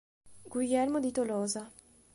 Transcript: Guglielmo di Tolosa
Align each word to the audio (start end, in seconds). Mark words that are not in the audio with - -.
Guglielmo 0.49 0.99
di 0.99 1.11
Tolosa 1.11 1.69